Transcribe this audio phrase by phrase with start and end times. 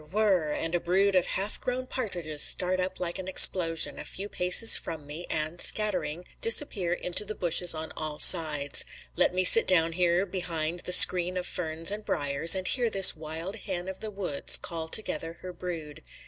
[0.11, 0.51] whir!
[0.51, 4.75] and a brood of half grown partridges start up like an explosion, a few paces
[4.75, 8.83] from me, and, scattering, disappear into the bushes on all sides.
[9.15, 13.15] Let me sit down here behind the screen of ferns and briers, and hear this
[13.15, 16.01] wild hen of the woods call together her brood.